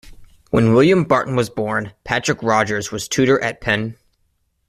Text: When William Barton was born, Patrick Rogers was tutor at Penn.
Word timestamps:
When 0.49 0.73
William 0.73 1.03
Barton 1.03 1.35
was 1.35 1.51
born, 1.51 1.93
Patrick 2.05 2.41
Rogers 2.41 2.91
was 2.91 3.07
tutor 3.07 3.39
at 3.39 3.61
Penn. 3.61 3.97